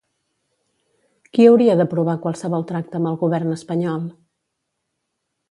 Qui 1.35 1.45
hauria 1.49 1.75
d'aprovar 1.81 2.15
qualsevol 2.23 2.65
tracte 2.73 2.99
amb 3.01 3.11
el 3.11 3.21
govern 3.27 3.53
espanyol? 3.59 4.09